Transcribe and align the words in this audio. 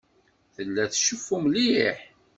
Tella 0.55 0.83
tceffu 0.91 1.37
mliḥ. 1.43 1.97